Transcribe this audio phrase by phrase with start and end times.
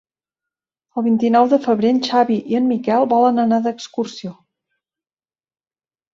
[1.01, 4.35] El vint-i-nou de febrer en Xavi i en Miquel volen anar d'excursió.